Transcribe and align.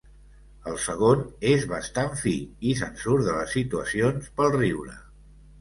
El 0.71 0.79
segon 0.85 1.19
és 1.49 1.67
bastant 1.75 2.17
fi 2.23 2.33
i 2.71 2.73
se'n 2.81 2.97
surt 3.05 3.29
de 3.31 3.37
les 3.39 3.55
situacions 3.59 4.35
pel 4.41 4.55
riure. 4.57 4.99